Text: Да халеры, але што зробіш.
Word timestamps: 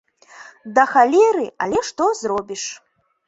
Да 0.77 0.85
халеры, 0.93 1.45
але 1.65 1.83
што 1.91 2.07
зробіш. 2.23 2.63